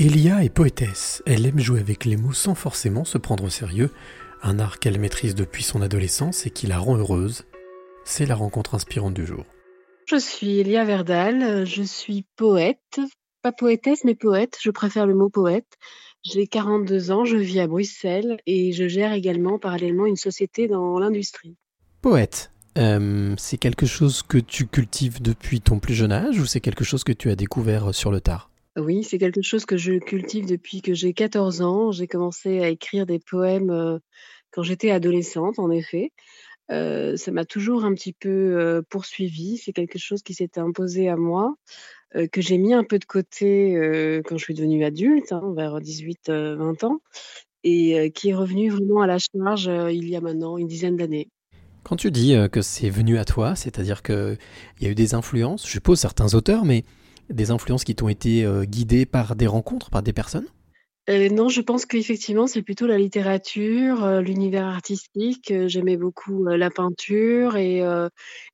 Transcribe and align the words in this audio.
Elia 0.00 0.44
est 0.44 0.48
poétesse. 0.48 1.24
Elle 1.26 1.44
aime 1.44 1.58
jouer 1.58 1.80
avec 1.80 2.04
les 2.04 2.16
mots 2.16 2.32
sans 2.32 2.54
forcément 2.54 3.04
se 3.04 3.18
prendre 3.18 3.42
au 3.42 3.48
sérieux, 3.48 3.90
un 4.44 4.60
art 4.60 4.78
qu'elle 4.78 5.00
maîtrise 5.00 5.34
depuis 5.34 5.64
son 5.64 5.82
adolescence 5.82 6.46
et 6.46 6.50
qui 6.50 6.68
la 6.68 6.78
rend 6.78 6.96
heureuse. 6.96 7.46
C'est 8.04 8.24
la 8.24 8.36
rencontre 8.36 8.76
inspirante 8.76 9.14
du 9.14 9.26
jour. 9.26 9.44
Je 10.06 10.14
suis 10.14 10.60
Elia 10.60 10.84
Verdal, 10.84 11.66
je 11.66 11.82
suis 11.82 12.24
poète, 12.36 13.00
pas 13.42 13.50
poétesse 13.50 14.04
mais 14.04 14.14
poète, 14.14 14.56
je 14.60 14.70
préfère 14.70 15.04
le 15.04 15.16
mot 15.16 15.30
poète. 15.30 15.78
J'ai 16.22 16.46
42 16.46 17.10
ans, 17.10 17.24
je 17.24 17.36
vis 17.36 17.58
à 17.58 17.66
Bruxelles 17.66 18.38
et 18.46 18.70
je 18.70 18.86
gère 18.86 19.12
également 19.12 19.58
parallèlement 19.58 20.06
une 20.06 20.14
société 20.14 20.68
dans 20.68 21.00
l'industrie. 21.00 21.56
Poète, 22.02 22.52
euh, 22.78 23.34
c'est 23.36 23.58
quelque 23.58 23.86
chose 23.86 24.22
que 24.22 24.38
tu 24.38 24.68
cultives 24.68 25.20
depuis 25.20 25.60
ton 25.60 25.80
plus 25.80 25.94
jeune 25.94 26.12
âge 26.12 26.38
ou 26.38 26.46
c'est 26.46 26.60
quelque 26.60 26.84
chose 26.84 27.02
que 27.02 27.12
tu 27.12 27.30
as 27.30 27.34
découvert 27.34 27.92
sur 27.92 28.12
le 28.12 28.20
tard? 28.20 28.48
Oui, 28.76 29.02
c'est 29.02 29.18
quelque 29.18 29.42
chose 29.42 29.64
que 29.64 29.76
je 29.76 29.98
cultive 29.98 30.46
depuis 30.46 30.82
que 30.82 30.94
j'ai 30.94 31.12
14 31.12 31.62
ans. 31.62 31.92
J'ai 31.92 32.06
commencé 32.06 32.60
à 32.60 32.68
écrire 32.68 33.06
des 33.06 33.18
poèmes, 33.18 33.70
euh, 33.70 33.98
quand 34.50 34.62
j'étais 34.62 34.90
adolescente, 34.90 35.58
en 35.58 35.70
effet. 35.70 36.12
Euh, 36.70 37.16
ça 37.16 37.32
m'a 37.32 37.44
toujours 37.44 37.84
un 37.84 37.94
petit 37.94 38.12
peu, 38.12 38.28
euh, 38.28 38.82
poursuivie. 38.88 39.56
C'est 39.58 39.72
quelque 39.72 39.98
chose 39.98 40.22
qui 40.22 40.34
s'était 40.34 40.60
imposé 40.60 41.08
à 41.08 41.16
moi, 41.16 41.54
que 42.32 42.40
j'ai 42.40 42.56
mis 42.56 42.72
un 42.72 42.84
peu 42.84 42.98
de 42.98 43.04
côté, 43.04 43.74
quand 44.24 44.38
je 44.38 44.42
suis 44.42 44.54
devenue 44.54 44.82
adulte, 44.82 45.30
hein, 45.30 45.52
vers 45.54 45.78
18-20 45.78 46.84
ans 46.84 47.00
et 47.64 48.10
qui 48.12 48.30
est 48.30 48.34
revenu 48.34 48.70
vraiment 48.70 49.02
à 49.02 49.06
la 49.06 49.18
charge, 49.18 49.70
il 49.92 50.08
y 50.08 50.16
a 50.16 50.22
maintenant 50.22 50.56
une 50.56 50.68
dizaine 50.68 50.96
d'années. 50.96 51.28
Quand 51.82 51.96
tu 51.96 52.10
dis, 52.10 52.34
que 52.50 52.62
c'est 52.62 52.88
venu 52.88 53.18
à 53.18 53.26
toi, 53.26 53.54
c'est-à-dire 53.56 54.02
qu'il 54.02 54.38
y 54.80 54.86
a 54.86 54.88
eu 54.88 54.94
des 54.94 55.12
influences, 55.12 55.66
je 55.66 55.72
suppose 55.72 55.98
certains 56.00 56.32
auteurs, 56.32 56.64
mais 56.64 56.84
des 57.30 57.50
influences 57.50 57.84
qui 57.84 57.94
t'ont 57.94 58.08
été 58.08 58.44
euh, 58.44 58.64
guidées 58.64 59.06
par 59.06 59.36
des 59.36 59.46
rencontres, 59.46 59.90
par 59.90 60.02
des 60.02 60.12
personnes? 60.12 60.46
Euh, 61.08 61.30
non, 61.30 61.48
je 61.48 61.60
pense 61.60 61.86
qu'effectivement, 61.86 62.46
c'est 62.46 62.62
plutôt 62.62 62.86
la 62.86 62.98
littérature, 62.98 64.04
euh, 64.04 64.20
l'univers 64.20 64.66
artistique. 64.66 65.52
J'aimais 65.66 65.96
beaucoup 65.96 66.44
la 66.44 66.70
peinture 66.70 67.56
et, 67.56 67.82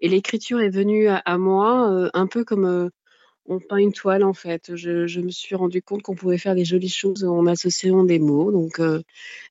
l'écriture 0.00 0.60
est 0.60 0.70
venue 0.70 1.08
à, 1.08 1.38
moi 1.38 2.10
un 2.14 2.26
peu 2.26 2.44
comme 2.44 2.90
on 3.46 3.58
peint 3.58 3.76
une 3.76 3.92
toile 3.92 4.22
en 4.22 4.34
fait. 4.34 4.74
Je, 4.76 5.20
me 5.20 5.30
suis 5.30 5.56
rendu 5.56 5.82
compte 5.82 6.02
qu'on 6.02 6.14
pouvait 6.14 6.38
faire 6.38 6.54
des 6.54 6.64
jolies 6.64 6.88
choses 6.88 7.24
en 7.24 7.46
associant 7.46 8.04
des 8.04 8.20
mots. 8.20 8.52
Donc 8.52 8.80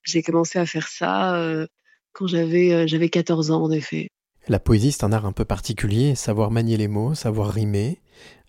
j'ai 0.04 0.24
commencé 0.24 0.58
à 0.58 0.66
faire 0.66 0.88
ça 0.88 1.68
quand 2.14 2.28
j'avais 2.28 2.88
j'avais 2.88 3.10
14 3.10 3.52
ans 3.52 3.64
en 3.64 3.72
effet. 3.72 4.08
La 4.48 4.60
poésie, 4.60 4.92
c'est 4.92 5.06
un 5.06 5.14
art 5.14 5.26
un 5.26 5.32
peu 5.32 5.46
particulier, 5.46 6.16
savoir 6.16 6.52
manier 6.52 6.76
les 6.76 6.90
mots, 6.90 7.16
savoir 7.16 7.50
rimer. 7.50 8.00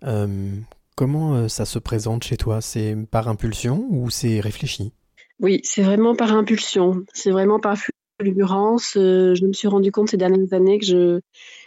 Euh, 0.05 0.51
comment 0.97 1.35
euh, 1.35 1.49
ça 1.49 1.65
se 1.65 1.79
présente 1.79 2.25
chez 2.25 2.37
toi? 2.37 2.61
C'est 2.61 2.97
par 3.11 3.29
impulsion 3.29 3.87
ou 3.91 4.11
c'est 4.11 4.41
réfléchi? 4.41 4.93
Oui, 5.41 5.61
c'est 5.65 5.83
vraiment 5.83 6.15
par 6.15 6.33
impulsion. 6.33 7.05
C'est 7.13 7.31
vraiment 7.31 7.59
par 7.59 7.77
fulgurance. 8.21 8.97
Euh, 8.97 9.35
je 9.35 9.47
me 9.47 9.53
suis 9.53 9.69
rendu 9.69 9.91
compte 9.91 10.11
ces 10.11 10.17
dernières 10.17 10.53
années 10.53 10.79
que 10.79 10.87
je, 10.87 11.21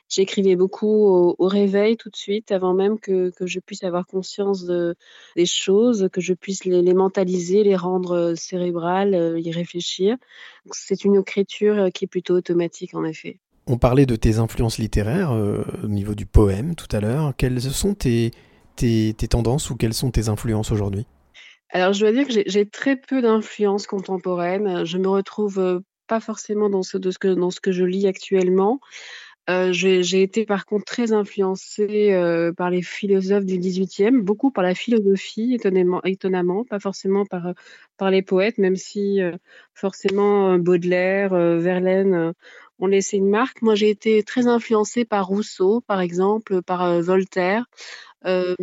j'écrivais 0.08 0.56
beaucoup 0.56 1.36
au, 1.38 1.48
réveil 1.48 1.98
tout 1.98 2.10
de 2.10 2.16
suite, 2.16 2.52
avant 2.52 2.74
même 2.74 3.00
que, 3.00 3.32
je 3.42 3.60
puisse 3.60 3.84
avoir 3.84 4.06
conscience 4.06 4.64
de, 4.64 4.96
des 5.36 5.46
choses, 5.46 6.08
que 6.12 6.22
je 6.22 6.34
puisse 6.34 6.64
les 6.64 6.94
mentaliser, 6.94 7.64
les 7.64 7.76
rendre 7.76 8.34
cérébrales, 8.36 9.38
y 9.38 9.52
réfléchir. 9.52 10.16
C'est 10.72 11.04
une 11.04 11.16
écriture 11.16 11.90
qui 11.94 12.06
est 12.06 12.08
plutôt 12.08 12.36
automatique 12.36 12.94
en 12.96 13.04
effet. 13.04 13.40
On 13.70 13.78
parlait 13.78 14.06
de 14.06 14.16
tes 14.16 14.38
influences 14.38 14.78
littéraires 14.78 15.34
euh, 15.34 15.62
au 15.84 15.88
niveau 15.88 16.16
du 16.16 16.26
poème 16.26 16.74
tout 16.76 16.88
à 16.96 17.02
l'heure. 17.02 17.34
Quelles 17.36 17.60
sont 17.60 17.96
tes, 17.96 18.32
tendances 19.30 19.70
ou 19.70 19.76
quelles 19.76 19.94
sont 19.94 20.10
tes 20.10 20.30
influences 20.30 20.72
aujourd'hui? 20.72 21.06
Alors, 21.72 21.92
je 21.92 22.00
dois 22.00 22.14
dire 22.14 22.26
que 22.26 22.34
j'ai 22.46 22.66
très 22.66 22.96
peu 22.96 23.22
d'influences 23.22 23.86
contemporaines. 23.86 24.86
Je 24.86 24.98
me 24.98 25.10
retrouve 25.10 25.60
euh, 25.60 25.80
pas 26.08 26.22
forcément 26.22 26.70
dans 26.70 26.82
ce, 26.82 26.98
que, 26.98 27.72
je 27.74 27.84
lis 27.84 28.08
actuellement. 28.08 28.80
Euh, 29.50 29.74
j'ai 29.74 30.22
été 30.22 30.46
par 30.46 30.66
contre 30.66 30.86
très 30.86 31.12
influencée 31.12 32.12
par 32.58 32.70
les 32.70 32.82
philosophes 32.82 33.46
du 33.46 33.58
18e, 33.58 34.22
beaucoup 34.22 34.52
par 34.52 34.64
la 34.64 34.76
philosophie, 34.76 35.58
étonnamment, 36.04 36.66
pas 36.66 36.80
forcément 36.80 37.24
par 37.26 38.12
les 38.12 38.22
poètes, 38.22 38.58
même 38.58 38.76
si 38.76 39.20
forcément 39.74 40.58
Baudelaire, 40.58 41.34
Verlaine 41.34 42.34
ont 42.80 42.88
laissé 42.88 43.18
une 43.18 43.30
marque. 43.30 43.62
Moi, 43.62 43.76
j'ai 43.76 43.90
été 43.90 44.24
très 44.24 44.48
influencée 44.48 45.06
par 45.06 45.28
Rousseau, 45.28 45.82
par 45.82 46.02
exemple, 46.02 46.62
par 46.62 46.84
euh, 46.84 47.02
Voltaire. 47.02 47.66
Euh, 48.26 48.56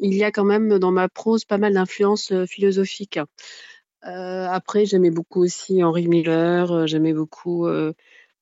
il 0.00 0.14
y 0.14 0.24
a 0.24 0.30
quand 0.30 0.44
même 0.44 0.78
dans 0.78 0.90
ma 0.90 1.08
prose 1.08 1.44
pas 1.44 1.58
mal 1.58 1.74
d'influences 1.74 2.32
euh, 2.32 2.46
philosophiques. 2.46 3.20
après, 4.02 4.84
j'aimais 4.84 5.10
beaucoup 5.10 5.42
aussi 5.42 5.82
Henri 5.82 6.08
Miller, 6.08 6.86
j'aimais 6.88 7.12
beaucoup 7.12 7.68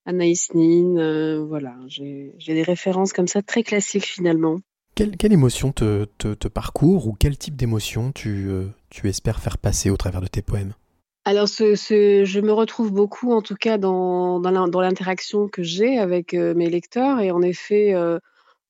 Anaïs 0.07 0.55
Nin. 0.55 1.45
voilà, 1.45 1.77
j'ai 1.87 2.33
des 2.47 2.63
références 2.63 3.13
comme 3.13 3.29
ça 3.29 3.43
très 3.43 3.63
classiques 3.63 4.07
finalement. 4.07 4.61
Quelle, 4.95 5.33
émotion 5.33 5.73
te, 5.73 6.07
te, 6.19 6.49
parcourt 6.49 7.09
ou 7.09 7.13
quel 7.19 7.37
type 7.37 7.57
d'émotion 7.57 8.11
tu 8.13 8.73
espères 9.05 9.41
faire 9.41 9.59
passer 9.59 9.91
au 9.91 9.99
travers 9.99 10.23
de 10.23 10.29
tes 10.29 10.41
poèmes? 10.41 10.73
Alors, 11.31 11.47
je 11.47 12.41
me 12.41 12.53
retrouve 12.53 12.91
beaucoup, 12.91 13.33
en 13.33 13.41
tout 13.41 13.55
cas, 13.55 13.79
dans, 13.79 14.41
l'interaction 14.41 15.47
que 15.47 15.63
j'ai 15.63 15.97
avec 15.97 16.35
euh, 16.35 16.55
mes 16.55 16.69
lecteurs. 16.69 17.21
Et 17.21 17.31
en 17.31 17.41
effet, 17.41 17.95
euh, 17.95 18.19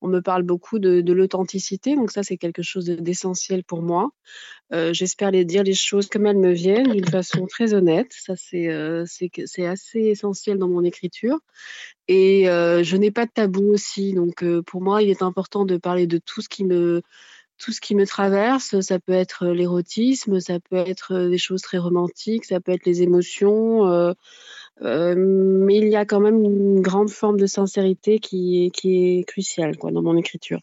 on 0.03 0.09
me 0.09 0.21
parle 0.21 0.43
beaucoup 0.43 0.78
de, 0.78 1.10
l'authenticité. 1.10 1.97
Donc, 1.97 2.10
ça, 2.10 2.22
c'est 2.22 2.37
quelque 2.37 2.60
chose 2.60 2.84
d'essentiel 2.84 3.65
pour 3.65 3.81
moi. 3.81 4.10
Euh, 4.75 4.93
j'espère 4.93 5.31
les 5.31 5.47
dire 5.47 5.62
les 5.62 5.72
choses 5.72 6.10
comme 6.10 6.26
elles 6.26 6.37
me 6.37 6.53
viennent, 6.53 6.93
d'une 6.93 7.09
façon 7.09 7.47
très 7.47 7.72
honnête. 7.72 8.12
Ça, 8.12 8.34
c'est 8.37 8.69
assez 9.66 9.98
essentiel 9.98 10.59
dans 10.59 10.69
mon 10.69 10.84
écriture. 10.84 11.38
Et 12.09 12.44
je 12.44 12.97
n'ai 12.98 13.10
pas 13.10 13.25
de 13.25 13.32
tabou 13.32 13.72
aussi. 13.72 14.12
Donc, 14.12 14.44
pour 14.66 14.82
moi, 14.82 15.03
il 15.03 15.09
est 15.09 15.22
important 15.22 15.65
de 15.65 15.78
parler 15.78 16.06
de 16.06 16.19
tout 16.19 16.42
ce 16.42 16.50
qui 16.50 16.66
me 16.66 17.00
tout 17.60 17.72
ce 17.72 17.81
qui 17.81 17.94
me 17.94 18.06
traverse. 18.06 18.81
Ça 18.81 18.98
peut 18.98 19.12
être 19.12 19.47
euh, 19.47 19.54
l'érotisme, 19.54 20.41
ça 20.41 20.59
peut 20.59 20.76
être 20.76 21.15
euh, 21.15 21.28
des 21.28 21.38
choses 21.38 21.62
très 21.62 21.78
romantiques, 21.78 22.44
ça 22.47 22.60
peut 22.60 22.72
être 22.72 22.87
les 22.87 23.03
émotions. 23.03 23.87
Euh, 23.87 24.15
mais 24.82 25.76
il 25.76 25.88
y 25.88 25.97
a 25.97 26.06
quand 26.06 26.21
même 26.21 26.43
une 26.43 26.81
grande 26.81 27.10
forme 27.10 27.38
de 27.38 27.47
sincérité 27.47 28.19
qui 28.19 28.65
est, 28.65 28.71
qui 28.71 29.25
cruciale 29.26 29.76
quoi, 29.76 29.91
dans 29.91 30.03
mon 30.03 30.16
écriture. 30.16 30.60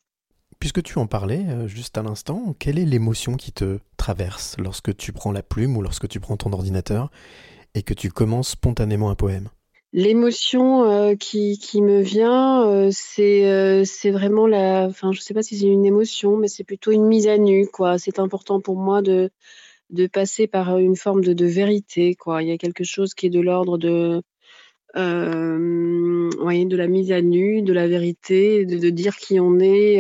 Puisque 0.60 0.82
tu 0.82 0.98
en 0.98 1.06
parlais 1.06 1.46
juste 1.68 2.00
à 2.00 2.02
l'instant, 2.02 2.56
quelle 2.58 2.80
est 2.80 2.86
l'émotion 2.86 3.36
qui 3.36 3.52
te 3.52 3.78
traverse 3.96 4.56
lorsque 4.58 4.98
tu 4.98 5.14
prends 5.14 5.32
la 5.32 5.44
plume 5.44 5.78
ou 5.78 5.84
lorsque 5.84 6.08
tu 6.08 6.20
prends 6.20 6.36
ton 6.36 6.52
ordinateur 6.52 7.12
et 7.76 7.84
que 7.84 7.94
tu 7.94 8.10
commences 8.10 8.50
spontanément 8.50 9.12
un 9.12 9.16
poème? 9.16 9.50
L'émotion 9.98 10.84
euh, 10.84 11.16
qui, 11.16 11.58
me 11.82 12.02
vient, 12.02 12.68
euh, 12.68 12.90
c'est 12.92 13.50
euh, 13.50 13.84
c'est 13.84 14.12
vraiment 14.12 14.46
la. 14.46 14.86
Enfin, 14.86 15.12
je 15.12 15.20
sais 15.22 15.34
pas 15.34 15.42
si 15.42 15.58
c'est 15.58 15.66
une 15.66 15.88
émotion, 15.88 16.38
mais 16.38 16.48
c'est 16.48 16.64
plutôt 16.64 16.92
une 16.92 17.08
mise 17.08 17.28
à 17.28 17.40
nu, 17.40 17.68
quoi. 17.68 17.98
C'est 17.98 18.20
important 18.20 18.62
pour 18.62 18.76
moi 18.76 19.02
de, 19.02 19.32
passer 20.14 20.46
par 20.46 20.78
une 20.78 20.96
forme 20.96 21.24
de, 21.24 21.46
vérité, 21.48 22.14
quoi. 22.14 22.44
Il 22.44 22.50
y 22.50 22.52
a 22.52 22.60
quelque 22.60 22.84
chose 22.84 23.16
qui 23.16 23.26
est 23.26 23.32
de 23.32 23.40
l'ordre 23.40 23.80
de. 23.80 24.22
Ouais, 24.94 26.66
de 26.66 26.78
la 26.78 26.88
mise 26.88 27.12
à 27.12 27.22
nu, 27.22 27.64
de 27.64 27.74
la 27.74 27.88
vérité, 27.88 28.68
de, 28.68 28.90
dire 28.92 29.16
qui 29.18 29.40
on 29.40 29.58
est 29.58 30.00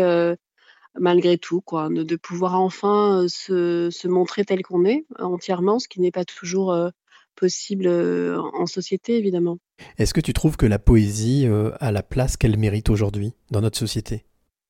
malgré 0.99 1.39
tout, 1.39 1.61
quoi. 1.61 1.89
De, 1.89 2.15
pouvoir 2.15 2.61
enfin 2.61 3.25
se 3.27 4.07
montrer 4.07 4.45
tel 4.45 4.61
qu'on 4.61 4.85
est 4.85 5.05
entièrement, 5.17 5.79
ce 5.79 5.87
qui 5.87 6.01
n'est 6.01 6.11
pas 6.11 6.23
toujours 6.23 6.91
possible 7.37 7.87
euh, 7.87 8.37
en 8.53 8.65
société, 8.65 9.17
évidemment. 9.17 9.57
Est-ce 9.97 10.13
que 10.13 10.21
tu 10.21 10.33
trouves 10.33 10.57
que 10.57 10.65
la 10.65 10.79
poésie 10.79 11.45
euh, 11.47 11.71
a 11.79 11.91
la 11.91 12.03
place 12.03 12.37
qu'elle 12.37 12.57
mérite 12.57 12.89
aujourd'hui 12.89 13.33
dans 13.51 13.61
notre 13.61 13.77
société? 13.77 14.25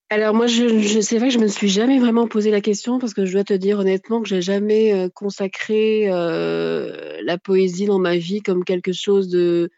Alors 0.10 0.34
moi, 0.34 0.48
je, 0.48 0.80
je 0.80 1.02
c'est 1.02 1.18
vrai 1.18 1.28
que 1.28 1.34
je 1.34 1.40
me 1.40 1.48
suis 1.48 1.68
jamais 1.68 2.00
vraiment 2.00 2.28
posé 2.28 2.52
la 2.52 2.62
question 2.62 3.00
parce 3.00 3.14
que 3.14 3.26
je 3.26 3.34
dois 3.34 3.44
te 3.44 3.54
dire 3.54 3.80
honnêtement 3.80 4.22
que 4.22 4.30
j'ai 4.30 4.42
jamais 4.42 4.94
euh, 4.94 5.10
consacré 5.10 6.08
la 6.08 7.38
poésie 7.38 7.86
dans 7.86 8.00
ma 8.00 8.16
vie 8.18 8.42
comme 8.42 8.64
quelque 8.64 8.94
chose 8.94 9.30
de 9.30 9.70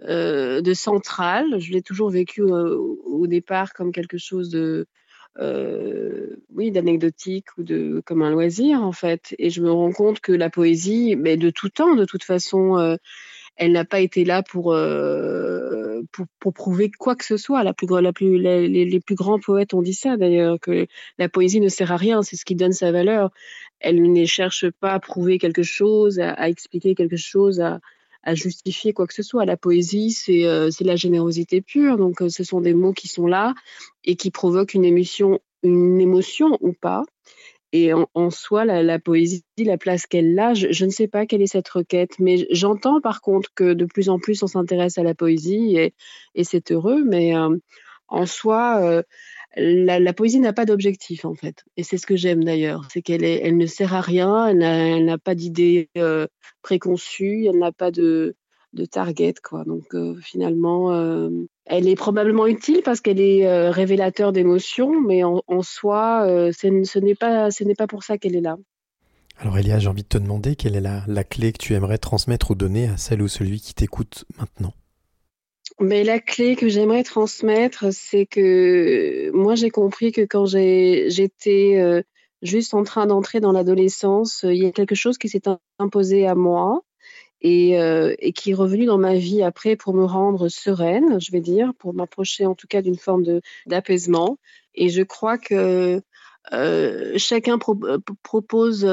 de 0.00 0.74
central. 0.74 1.58
Je 1.58 1.72
l'ai 1.72 1.82
toujours 1.82 2.10
vécu 2.10 2.42
au 2.42 3.26
départ 3.26 3.72
comme 3.72 3.90
quelque 3.92 4.18
chose 4.18 4.48
de 4.48 4.58
euh, 4.60 4.84
oui, 6.54 6.70
d'anecdotique 6.70 7.46
ou 7.58 7.62
de 7.62 8.02
comme 8.04 8.22
un 8.22 8.30
loisir 8.30 8.82
en 8.82 8.92
fait. 8.92 9.34
Et 9.38 9.50
je 9.50 9.62
me 9.62 9.70
rends 9.70 9.92
compte 9.92 10.20
que 10.20 10.32
la 10.32 10.50
poésie, 10.50 11.16
mais 11.16 11.36
de 11.36 11.50
tout 11.50 11.68
temps, 11.68 11.94
de 11.94 12.04
toute 12.04 12.24
façon, 12.24 12.78
euh, 12.78 12.96
elle 13.56 13.72
n'a 13.72 13.84
pas 13.84 14.00
été 14.00 14.24
là 14.24 14.42
pour, 14.42 14.72
euh, 14.72 16.02
pour, 16.12 16.26
pour 16.40 16.52
prouver 16.54 16.90
quoi 16.90 17.16
que 17.16 17.24
ce 17.24 17.36
soit. 17.36 17.64
La 17.64 17.74
plus, 17.74 17.88
la 18.00 18.12
plus, 18.12 18.38
les, 18.38 18.68
les, 18.68 19.00
plus 19.00 19.14
grands 19.14 19.40
poètes 19.40 19.74
ont 19.74 19.82
dit 19.82 19.94
ça 19.94 20.16
d'ailleurs 20.16 20.58
que 20.60 20.86
la 21.18 21.28
poésie 21.28 21.60
ne 21.60 21.68
sert 21.68 21.92
à 21.92 21.96
rien, 21.96 22.22
c'est 22.22 22.36
ce 22.36 22.44
qui 22.44 22.54
donne 22.54 22.72
sa 22.72 22.92
valeur. 22.92 23.30
Elle 23.80 24.12
ne 24.12 24.24
cherche 24.24 24.70
pas 24.70 24.92
à 24.92 25.00
prouver 25.00 25.38
quelque 25.38 25.62
chose, 25.62 26.18
à, 26.20 26.32
à 26.32 26.48
expliquer 26.48 26.94
quelque 26.94 27.16
chose, 27.16 27.60
à, 27.60 27.80
à 28.22 28.34
justifier 28.34 28.92
quoi 28.92 29.06
que 29.06 29.14
ce 29.14 29.22
soit. 29.22 29.44
La 29.44 29.56
poésie, 29.56 30.10
c'est 30.10 30.44
euh, 30.44 30.70
la 30.80 30.96
générosité 30.96 31.60
pure. 31.60 31.96
Donc, 31.96 32.22
euh, 32.22 32.28
ce 32.28 32.44
sont 32.44 32.60
des 32.60 32.74
mots 32.74 32.92
qui 32.92 33.08
sont 33.08 33.26
là 33.26 33.54
et 34.04 34.16
qui 34.16 34.30
provoquent 34.30 34.74
une 34.74 34.84
émotion, 34.84 35.40
une 35.62 36.00
émotion 36.00 36.58
ou 36.60 36.72
pas. 36.72 37.04
Et 37.72 37.92
en, 37.92 38.30
soi, 38.30 38.64
la, 38.64 38.98
poésie, 38.98 39.44
la 39.58 39.76
place 39.76 40.06
qu'elle 40.06 40.38
a, 40.38 40.54
je, 40.54 40.84
ne 40.86 40.90
sais 40.90 41.06
pas 41.06 41.26
quelle 41.26 41.42
est 41.42 41.46
cette 41.46 41.68
requête, 41.68 42.18
mais 42.18 42.46
j'entends 42.50 42.98
par 43.02 43.20
contre 43.20 43.50
que 43.54 43.74
de 43.74 43.84
plus 43.84 44.08
en 44.08 44.18
plus 44.18 44.42
on 44.42 44.46
s'intéresse 44.46 44.96
à 44.96 45.02
la 45.02 45.14
poésie 45.14 45.76
et, 45.76 45.92
c'est 46.44 46.72
heureux, 46.72 47.04
mais 47.04 47.36
euh, 47.36 47.54
en 48.08 48.24
soi, 48.24 49.02
euh, 49.58 49.98
la, 49.98 50.12
poésie 50.12 50.40
n'a 50.40 50.52
pas 50.52 50.64
d'objectif 50.64 51.24
en 51.24 51.34
fait. 51.34 51.64
Et 51.76 51.82
c'est 51.82 51.98
ce 51.98 52.06
que 52.06 52.16
j'aime 52.16 52.44
d'ailleurs, 52.44 52.88
c'est 52.92 53.02
qu'elle 53.02 53.24
elle 53.24 53.56
ne 53.56 53.66
sert 53.66 53.94
à 53.94 54.00
rien, 54.00 54.46
elle 54.46 55.04
n'a 55.04 55.18
pas 55.18 55.34
d'idée 55.34 55.88
euh, 55.96 56.26
préconçue, 56.62 57.46
elle 57.46 57.58
n'a 57.58 57.72
pas 57.72 57.90
de, 57.90 58.36
de 58.72 58.84
target 58.84 59.34
quoi. 59.42 59.64
Donc 59.64 59.94
finalement, 60.22 60.92
elle 61.68 61.86
est 61.86 61.96
probablement 61.96 62.46
utile 62.46 62.80
parce 62.84 63.00
qu'elle 63.00 63.20
est 63.20 63.46
euh, 63.46 63.70
révélateur 63.70 64.32
d'émotions, 64.32 65.00
mais 65.00 65.22
en, 65.22 65.42
soi, 65.62 66.26
euh, 66.26 66.50
ce 66.52 66.98
n'est 66.98 67.14
pas, 67.14 67.50
ce 67.50 67.62
n'est 67.62 67.74
pas 67.74 67.86
pour 67.86 68.02
ça 68.02 68.18
qu'elle 68.18 68.36
est 68.36 68.40
là. 68.40 68.56
Alors 69.36 69.58
Elia, 69.58 69.78
j'ai 69.78 69.88
envie 69.88 70.02
de 70.02 70.08
te 70.08 70.18
demander 70.18 70.56
quelle 70.56 70.74
est 70.74 70.80
la, 70.80 71.24
clé 71.24 71.52
que 71.52 71.58
tu 71.58 71.74
aimerais 71.74 71.98
transmettre 71.98 72.50
ou 72.50 72.54
donner 72.54 72.88
à 72.88 72.96
celle 72.96 73.22
ou 73.22 73.28
celui 73.28 73.60
qui 73.60 73.74
t'écoute 73.74 74.24
maintenant? 74.38 74.72
Mais 75.80 76.04
la 76.04 76.18
clé 76.20 76.56
que 76.56 76.68
j'aimerais 76.68 77.04
transmettre, 77.04 77.92
c'est 77.92 78.26
que 78.26 79.30
moi 79.32 79.54
j'ai 79.54 79.70
compris 79.70 80.12
que 80.12 80.22
quand 80.22 80.46
j'étais 80.46 81.76
euh, 81.78 82.02
juste 82.42 82.74
en 82.74 82.82
train 82.82 83.06
d'entrer 83.06 83.40
dans 83.40 83.52
l'adolescence, 83.52 84.44
il 84.44 84.56
y 84.56 84.66
a 84.66 84.72
quelque 84.72 84.94
chose 84.94 85.18
qui 85.18 85.28
s'est 85.28 85.42
imposé 85.78 86.26
à 86.26 86.34
moi 86.34 86.82
euh, 87.44 88.16
et, 88.18 88.32
qui 88.32 88.50
est 88.50 88.54
revenu 88.54 88.84
dans 88.86 88.98
ma 88.98 89.14
vie 89.14 89.42
après 89.42 89.76
pour 89.76 89.94
me 89.94 90.04
rendre 90.04 90.48
sereine, 90.48 91.20
je 91.20 91.30
vais 91.30 91.40
dire, 91.40 91.72
pour 91.78 91.94
m'approcher 91.94 92.46
en 92.46 92.56
tout 92.56 92.66
cas 92.66 92.82
d'une 92.82 92.98
forme 92.98 93.40
d'apaisement. 93.66 94.38
Et 94.74 94.88
je 94.88 95.02
crois 95.02 95.38
que 95.38 96.02
euh, 96.52 97.12
chacun 97.16 97.58
euh, 97.58 97.98
propose, 98.22 98.86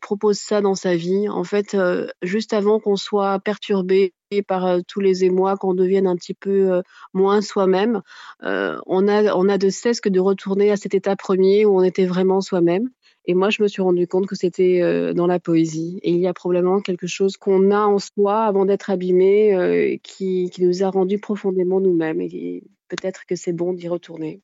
propose 0.00 0.38
ça 0.38 0.60
dans 0.60 0.74
sa 0.74 0.96
vie. 0.96 1.28
En 1.28 1.44
fait, 1.44 1.76
juste 2.22 2.52
avant 2.52 2.80
qu'on 2.80 2.96
soit 2.96 3.38
perturbé 3.40 4.14
par 4.46 4.78
tous 4.86 5.00
les 5.00 5.24
émois, 5.24 5.56
qu'on 5.56 5.74
devienne 5.74 6.06
un 6.06 6.16
petit 6.16 6.34
peu 6.34 6.82
moins 7.14 7.40
soi-même, 7.40 8.02
on, 8.42 9.08
a, 9.08 9.58
de 9.58 9.68
cesse 9.70 10.00
que 10.00 10.08
de 10.08 10.20
retourner 10.20 10.70
à 10.70 10.76
cet 10.76 10.94
état 10.94 11.16
premier 11.16 11.64
où 11.64 11.78
on 11.78 11.82
était 11.82 12.06
vraiment 12.06 12.40
soi-même. 12.40 12.90
Et 13.28 13.34
moi, 13.34 13.50
je 13.50 13.62
me 13.62 13.68
suis 13.68 13.82
rendu 13.82 14.08
compte 14.08 14.26
que 14.26 14.34
c'était 14.34 14.80
euh, 14.80 15.12
dans 15.12 15.26
la 15.26 15.38
poésie. 15.38 16.00
Et 16.02 16.12
il 16.12 16.18
y 16.18 16.26
a 16.26 16.32
probablement 16.32 16.80
quelque 16.80 17.06
chose 17.06 17.36
qu'on 17.36 17.70
a 17.70 17.80
en 17.80 17.98
soi 17.98 18.44
avant 18.44 18.64
d'être 18.64 18.88
abîmé, 18.88 19.54
euh, 19.54 19.96
qui, 20.02 20.48
qui 20.48 20.64
nous 20.64 20.82
a 20.82 20.88
rendus 20.88 21.18
profondément 21.18 21.78
nous-mêmes. 21.78 22.22
Et 22.22 22.62
peut-être 22.88 23.26
que 23.26 23.36
c'est 23.36 23.52
bon 23.52 23.74
d'y 23.74 23.86
retourner. 23.86 24.40